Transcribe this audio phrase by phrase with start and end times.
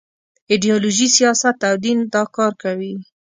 [0.51, 2.93] ایډیالوژي، سیاست او دین دا کار کوي.